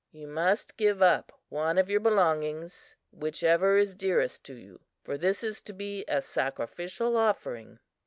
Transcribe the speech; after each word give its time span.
"You 0.11 0.27
must 0.27 0.77
give 0.77 0.99
up 1.03 1.31
one 1.49 1.77
of 1.77 1.87
your 1.87 1.99
belongings 1.99 2.95
whichever 3.11 3.77
is 3.77 3.93
dearest 3.93 4.43
to 4.45 4.55
you 4.55 4.79
for 5.03 5.15
this 5.15 5.43
is 5.43 5.61
to 5.61 5.73
be 5.73 6.05
a 6.07 6.21
sacrificial 6.23 7.15
offering." 7.15 7.77